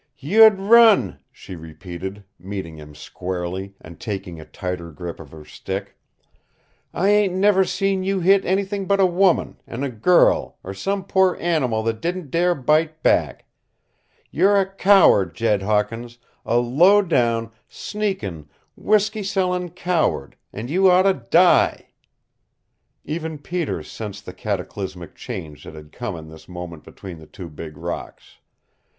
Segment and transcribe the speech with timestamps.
[0.17, 5.95] "You'd run," she repeated, meeting him squarely, and taking a tighter grip of her stick.
[6.91, 11.03] "I ain't ever seen you hit anything but a woman, an' a girl, or some
[11.03, 13.45] poor animal that didn't dare bite back.
[14.31, 21.13] You're a coward, Jed Hawkins, a low down, sneakin,' whiskey sellin' coward and you oughta
[21.29, 21.89] die!"
[23.05, 27.51] Even Peter sensed the cataclysmic change that had come in this moment between the two
[27.51, 28.37] big rocks.